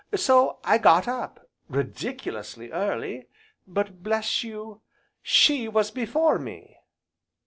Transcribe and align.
So 0.15 0.57
I 0.63 0.79
got 0.79 1.07
up, 1.07 1.47
ridiculously 1.69 2.71
early, 2.71 3.27
but, 3.67 4.01
bless 4.01 4.43
you, 4.43 4.81
she 5.21 5.67
was 5.67 5.91
before 5.91 6.39
me!" 6.39 6.77